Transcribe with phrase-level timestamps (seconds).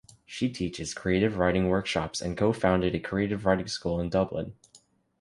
[0.25, 4.55] She teaches creative writing workshops and co-founded a creative writing school in Dublin.